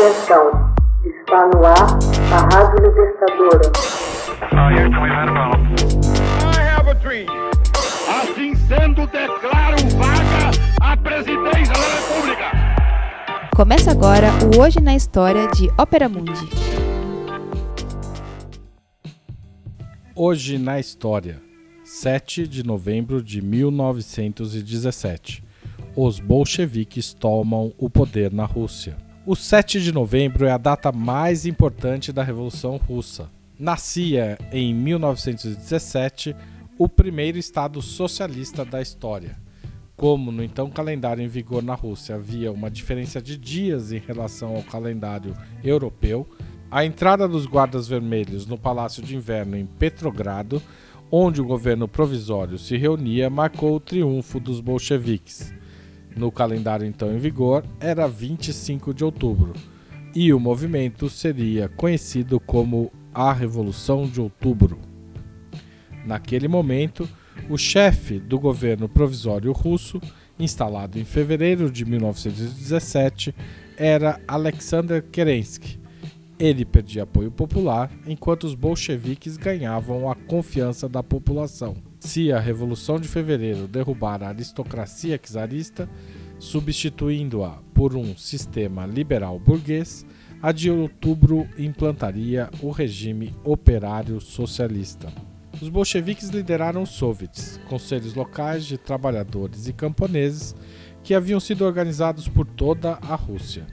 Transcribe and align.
Atenção, 0.00 0.72
está 1.04 1.44
no 1.48 1.60
ar 1.62 1.98
a 2.32 2.40
Rádio 2.54 2.88
Libertadora. 2.88 3.68
Assim 8.08 8.54
sendo, 8.54 9.06
declaro 9.08 9.76
vaga 9.98 10.52
a 10.80 10.96
presidência 10.96 11.74
da 11.74 11.88
República. 11.98 12.50
Começa 13.54 13.90
agora 13.90 14.28
o 14.56 14.60
Hoje 14.62 14.80
na 14.80 14.96
História 14.96 15.46
de 15.48 15.68
Ópera 15.78 16.08
Mundi. 16.08 16.48
Hoje 20.16 20.56
na 20.56 20.80
História, 20.80 21.42
7 21.84 22.48
de 22.48 22.64
novembro 22.64 23.22
de 23.22 23.42
1917. 23.42 25.44
Os 25.94 26.18
bolcheviques 26.18 27.12
tomam 27.12 27.74
o 27.76 27.90
poder 27.90 28.32
na 28.32 28.46
Rússia. 28.46 29.09
O 29.30 29.36
7 29.36 29.80
de 29.80 29.92
novembro 29.92 30.44
é 30.44 30.50
a 30.50 30.58
data 30.58 30.90
mais 30.90 31.46
importante 31.46 32.12
da 32.12 32.20
Revolução 32.20 32.76
Russa. 32.78 33.30
Nascia 33.56 34.36
em 34.50 34.74
1917 34.74 36.34
o 36.76 36.88
primeiro 36.88 37.38
Estado 37.38 37.80
socialista 37.80 38.64
da 38.64 38.82
história. 38.82 39.38
Como 39.94 40.32
no 40.32 40.42
então 40.42 40.68
calendário 40.68 41.22
em 41.22 41.28
vigor 41.28 41.62
na 41.62 41.76
Rússia 41.76 42.16
havia 42.16 42.50
uma 42.50 42.68
diferença 42.68 43.22
de 43.22 43.36
dias 43.36 43.92
em 43.92 44.00
relação 44.00 44.56
ao 44.56 44.64
calendário 44.64 45.36
europeu, 45.62 46.28
a 46.68 46.84
entrada 46.84 47.28
dos 47.28 47.46
guardas 47.46 47.86
vermelhos 47.86 48.46
no 48.46 48.58
Palácio 48.58 49.00
de 49.00 49.14
Inverno 49.14 49.56
em 49.56 49.64
Petrogrado, 49.64 50.60
onde 51.08 51.40
o 51.40 51.46
governo 51.46 51.86
provisório 51.86 52.58
se 52.58 52.76
reunia, 52.76 53.30
marcou 53.30 53.76
o 53.76 53.80
triunfo 53.80 54.40
dos 54.40 54.60
bolcheviques 54.60 55.59
no 56.16 56.30
calendário 56.30 56.86
então 56.86 57.12
em 57.14 57.18
vigor, 57.18 57.64
era 57.78 58.06
25 58.06 58.92
de 58.92 59.04
outubro, 59.04 59.52
e 60.14 60.32
o 60.32 60.40
movimento 60.40 61.08
seria 61.08 61.68
conhecido 61.68 62.38
como 62.40 62.90
a 63.14 63.32
Revolução 63.32 64.06
de 64.06 64.20
Outubro. 64.20 64.78
Naquele 66.04 66.48
momento, 66.48 67.08
o 67.48 67.56
chefe 67.56 68.18
do 68.18 68.38
governo 68.38 68.88
provisório 68.88 69.52
russo, 69.52 70.00
instalado 70.38 70.98
em 70.98 71.04
fevereiro 71.04 71.70
de 71.70 71.84
1917, 71.84 73.34
era 73.76 74.20
Alexander 74.26 75.02
Kerensky. 75.02 75.79
Ele 76.40 76.64
perdia 76.64 77.02
apoio 77.02 77.30
popular, 77.30 77.90
enquanto 78.06 78.44
os 78.44 78.54
bolcheviques 78.54 79.36
ganhavam 79.36 80.10
a 80.10 80.14
confiança 80.16 80.88
da 80.88 81.02
população 81.02 81.76
se 82.00 82.32
a 82.32 82.40
Revolução 82.40 82.98
de 82.98 83.06
Fevereiro 83.06 83.68
derrubar 83.68 84.22
a 84.22 84.28
aristocracia 84.28 85.18
czarista, 85.18 85.88
substituindo-a 86.38 87.58
por 87.74 87.94
um 87.94 88.16
sistema 88.16 88.86
liberal 88.86 89.38
burguês, 89.38 90.06
a 90.42 90.50
de 90.50 90.70
outubro 90.70 91.46
implantaria 91.58 92.48
o 92.62 92.70
regime 92.70 93.34
operário 93.44 94.18
socialista. 94.20 95.12
Os 95.60 95.68
bolcheviques 95.68 96.30
lideraram 96.30 96.82
os 96.82 96.90
soviets, 96.90 97.60
conselhos 97.68 98.14
locais 98.14 98.64
de 98.64 98.78
trabalhadores 98.78 99.68
e 99.68 99.72
camponeses 99.74 100.56
que 101.02 101.12
haviam 101.12 101.38
sido 101.38 101.66
organizados 101.66 102.26
por 102.28 102.46
toda 102.46 102.92
a 103.02 103.14
Rússia. 103.14 103.66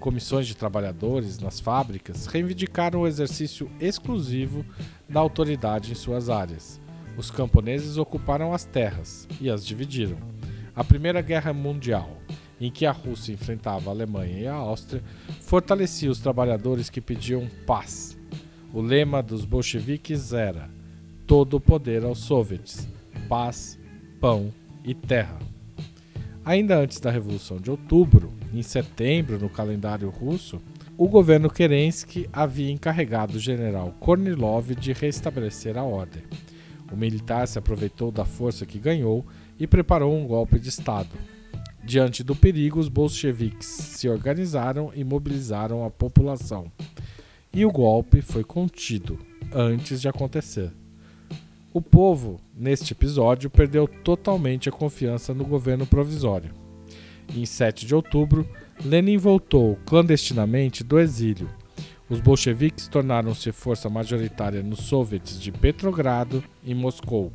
Comissões 0.00 0.46
de 0.46 0.56
trabalhadores 0.56 1.38
nas 1.38 1.58
fábricas 1.58 2.26
reivindicaram 2.26 3.00
o 3.00 3.06
exercício 3.06 3.70
exclusivo 3.80 4.64
da 5.08 5.20
autoridade 5.20 5.92
em 5.92 5.94
suas 5.94 6.28
áreas 6.28 6.80
os 7.16 7.30
camponeses 7.30 7.96
ocuparam 7.96 8.52
as 8.52 8.64
terras 8.64 9.26
e 9.40 9.48
as 9.48 9.64
dividiram. 9.64 10.18
A 10.74 10.84
Primeira 10.84 11.22
Guerra 11.22 11.52
Mundial, 11.52 12.18
em 12.60 12.70
que 12.70 12.84
a 12.84 12.92
Rússia 12.92 13.32
enfrentava 13.32 13.88
a 13.88 13.92
Alemanha 13.92 14.38
e 14.38 14.46
a 14.46 14.54
Áustria, 14.54 15.02
fortalecia 15.40 16.10
os 16.10 16.20
trabalhadores 16.20 16.90
que 16.90 17.00
pediam 17.00 17.48
paz. 17.66 18.18
O 18.72 18.82
lema 18.82 19.22
dos 19.22 19.44
bolcheviques 19.46 20.34
era: 20.34 20.68
todo 21.26 21.56
o 21.56 21.60
poder 21.60 22.04
aos 22.04 22.18
soviets, 22.18 22.86
paz, 23.28 23.78
pão 24.20 24.52
e 24.84 24.94
terra. 24.94 25.38
Ainda 26.44 26.78
antes 26.78 27.00
da 27.00 27.10
Revolução 27.10 27.56
de 27.56 27.70
Outubro, 27.70 28.32
em 28.52 28.62
setembro 28.62 29.38
no 29.38 29.48
calendário 29.48 30.08
russo, 30.08 30.60
o 30.96 31.08
governo 31.08 31.50
Kerensky 31.50 32.28
havia 32.32 32.70
encarregado 32.70 33.36
o 33.36 33.40
general 33.40 33.94
Kornilov 34.00 34.74
de 34.74 34.92
restabelecer 34.92 35.76
a 35.76 35.82
ordem. 35.82 36.22
O 36.90 36.96
militar 36.96 37.46
se 37.46 37.58
aproveitou 37.58 38.10
da 38.10 38.24
força 38.24 38.64
que 38.64 38.78
ganhou 38.78 39.26
e 39.58 39.66
preparou 39.66 40.16
um 40.16 40.26
golpe 40.26 40.58
de 40.58 40.68
Estado. 40.68 41.10
Diante 41.84 42.24
do 42.24 42.34
perigo, 42.34 42.80
os 42.80 42.88
bolcheviques 42.88 43.66
se 43.66 44.08
organizaram 44.08 44.90
e 44.94 45.04
mobilizaram 45.04 45.84
a 45.84 45.90
população. 45.90 46.70
E 47.52 47.64
o 47.64 47.70
golpe 47.70 48.20
foi 48.20 48.42
contido 48.42 49.18
antes 49.52 50.00
de 50.00 50.08
acontecer. 50.08 50.72
O 51.72 51.82
povo, 51.82 52.40
neste 52.56 52.92
episódio, 52.92 53.50
perdeu 53.50 53.86
totalmente 53.86 54.68
a 54.68 54.72
confiança 54.72 55.34
no 55.34 55.44
governo 55.44 55.86
provisório. 55.86 56.65
Em 57.34 57.44
7 57.44 57.86
de 57.86 57.94
outubro, 57.94 58.48
Lenin 58.84 59.16
voltou 59.16 59.78
clandestinamente 59.84 60.84
do 60.84 60.98
exílio 60.98 61.48
os 62.08 62.20
bolcheviques 62.20 62.86
tornaram-se 62.86 63.50
força 63.50 63.90
majoritária 63.90 64.62
nos 64.62 64.80
soviets 64.80 65.40
de 65.40 65.50
Petrogrado 65.50 66.42
e 66.62 66.72
Moscou. 66.72 67.32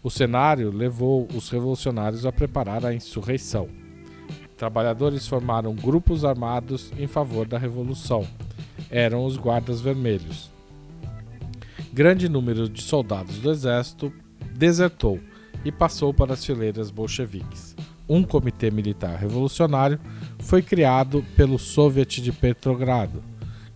O 0.00 0.08
cenário 0.08 0.70
levou 0.70 1.26
os 1.34 1.48
revolucionários 1.48 2.24
a 2.24 2.30
preparar 2.30 2.86
a 2.86 2.94
insurreição. 2.94 3.68
Trabalhadores 4.56 5.26
formaram 5.26 5.74
grupos 5.74 6.24
armados 6.24 6.92
em 6.96 7.08
favor 7.08 7.48
da 7.48 7.58
revolução. 7.58 8.24
Eram 8.88 9.24
os 9.24 9.36
Guardas 9.36 9.80
Vermelhos. 9.80 10.52
Grande 11.92 12.28
número 12.28 12.68
de 12.68 12.82
soldados 12.82 13.38
do 13.38 13.50
exército 13.50 14.12
desertou 14.54 15.18
e 15.64 15.72
passou 15.72 16.14
para 16.14 16.34
as 16.34 16.44
fileiras 16.44 16.92
bolcheviques. 16.92 17.74
Um 18.08 18.22
comitê 18.22 18.70
militar 18.70 19.18
revolucionário 19.18 19.98
foi 20.38 20.62
criado 20.62 21.24
pelo 21.36 21.58
Soviet 21.58 22.20
de 22.22 22.32
Petrogrado 22.32 23.22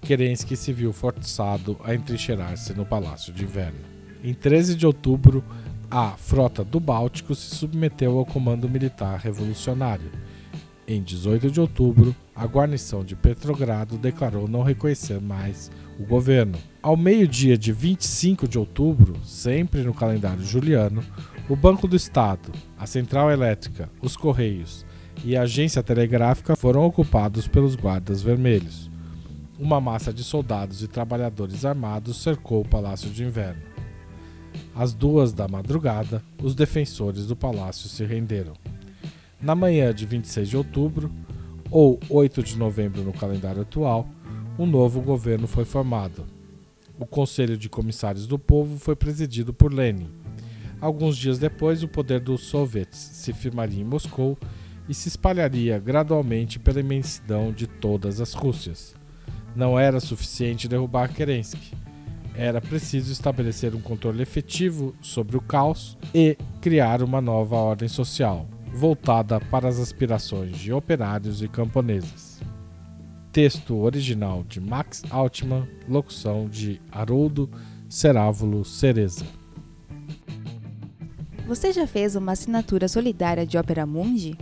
Kerensky 0.03 0.57
se 0.57 0.73
viu 0.73 0.93
forçado 0.93 1.79
a 1.85 1.95
entrincheirar-se 1.95 2.75
no 2.75 2.87
Palácio 2.87 3.33
de 3.33 3.45
Inverno. 3.45 3.79
Em 4.25 4.35
13 4.35 4.75
de 4.75 4.87
outubro, 4.87 5.45
a 5.91 6.11
frota 6.11 6.65
do 6.65 6.81
Báltico 6.81 7.35
se 7.35 7.55
submeteu 7.55 8.19
ao 8.19 8.25
comando 8.25 8.69
militar 8.69 9.19
revolucionário. 9.19 10.11
Em 10.93 11.01
18 11.01 11.53
de 11.53 11.61
outubro, 11.61 12.17
a 12.35 12.45
guarnição 12.45 13.05
de 13.05 13.15
Petrogrado 13.15 13.97
declarou 13.97 14.49
não 14.49 14.65
reconhecer 14.65 15.21
mais 15.21 15.71
o 16.01 16.05
governo. 16.05 16.59
Ao 16.83 16.97
meio-dia 16.97 17.57
de 17.57 17.73
25 17.73 18.49
de 18.49 18.59
outubro, 18.59 19.15
sempre 19.25 19.83
no 19.83 19.95
calendário 19.95 20.43
juliano, 20.43 21.01
o 21.49 21.55
Banco 21.55 21.87
do 21.87 21.95
Estado, 21.95 22.51
a 22.77 22.87
Central 22.87 23.31
Elétrica, 23.31 23.89
os 24.03 24.17
Correios 24.17 24.85
e 25.25 25.37
a 25.37 25.43
Agência 25.43 25.81
Telegráfica 25.81 26.57
foram 26.57 26.85
ocupados 26.85 27.47
pelos 27.47 27.77
guardas 27.77 28.21
vermelhos 28.21 28.91
uma 29.61 29.79
massa 29.79 30.11
de 30.11 30.25
soldados 30.25 30.83
e 30.83 30.89
trabalhadores 30.89 31.67
armados 31.67 32.23
cercou 32.23 32.63
o 32.63 32.69
Palácio 32.69 33.11
de 33.11 33.23
Inverno. 33.23 33.61
Às 34.75 34.95
duas 34.95 35.35
da 35.35 35.47
madrugada, 35.47 36.25
os 36.43 36.55
defensores 36.55 37.27
do 37.27 37.37
palácio 37.37 37.87
se 37.87 38.03
renderam. 38.05 38.55
Na 39.43 39.55
manhã 39.55 39.95
de 39.95 40.05
26 40.05 40.51
de 40.51 40.57
outubro, 40.57 41.11
ou 41.71 41.99
8 42.11 42.43
de 42.43 42.59
novembro 42.59 43.03
no 43.03 43.13
calendário 43.13 43.63
atual, 43.63 44.07
um 44.59 44.67
novo 44.67 45.01
governo 45.01 45.47
foi 45.47 45.65
formado. 45.65 46.27
O 46.99 47.07
Conselho 47.07 47.57
de 47.57 47.69
Comissários 47.69 48.27
do 48.27 48.39
Povo 48.39 48.79
foi 48.79 48.95
presidido 48.95 49.55
por 49.55 49.73
Lenin. 49.73 50.11
Alguns 50.79 51.17
dias 51.17 51.39
depois, 51.39 51.83
o 51.83 51.89
poder 51.89 52.21
dos 52.21 52.43
soviets 52.43 52.99
se 52.99 53.33
firmaria 53.33 53.81
em 53.81 53.85
Moscou 53.85 54.37
e 54.87 54.93
se 54.93 55.09
espalharia 55.09 55.79
gradualmente 55.79 56.59
pela 56.59 56.81
imensidão 56.81 57.51
de 57.51 57.67
todas 57.67 58.21
as 58.21 58.35
Rússias. 58.35 58.95
Não 59.57 59.79
era 59.79 60.01
suficiente 60.01 60.69
derrubar 60.69 61.13
Kerensky. 61.15 61.75
Era 62.35 62.61
preciso 62.61 63.11
estabelecer 63.13 63.75
um 63.75 63.81
controle 63.81 64.23
efetivo 64.23 64.95
sobre 65.01 65.37
o 65.37 65.41
caos 65.41 65.97
e 66.15 66.37
criar 66.61 67.03
uma 67.03 67.21
nova 67.21 67.57
ordem 67.57 67.89
social, 67.89 68.47
voltada 68.73 69.41
para 69.41 69.69
as 69.69 69.79
aspirações 69.79 70.57
de 70.57 70.73
operários 70.73 71.43
e 71.43 71.49
camponeses. 71.49 72.41
Texto 73.33 73.77
original 73.77 74.43
de 74.43 74.61
Max 74.61 75.05
Altman, 75.11 75.69
locução 75.89 76.49
de 76.49 76.81
Haroldo 76.91 77.49
Cerávulo 77.89 78.65
Cereza. 78.65 79.25
Você 81.47 81.73
já 81.73 81.87
fez 81.87 82.17
uma 82.17 82.33
assinatura 82.33 82.89
solidária 82.89 83.47
de 83.47 83.57
Opera 83.59 83.87
Mundi? 83.87 84.37